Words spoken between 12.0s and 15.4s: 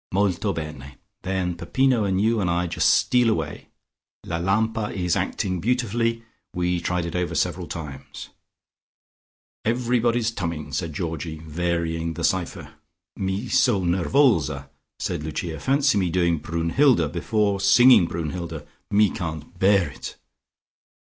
the cipher. "Me so nervosa!" said